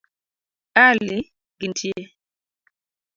Ali, 0.85 1.17
gintie. 1.59 2.03